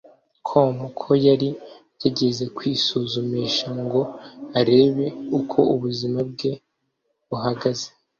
[0.47, 1.49] com ko yari
[2.01, 4.01] yagiye kwisuzumisha ngo
[4.59, 5.07] arebe
[5.39, 6.51] uko ubuzima bwe
[7.29, 7.87] buhagaze